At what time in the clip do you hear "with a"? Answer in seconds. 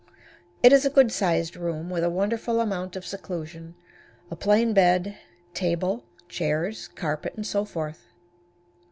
1.91-2.09